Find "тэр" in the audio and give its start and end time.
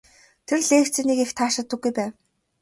0.47-0.59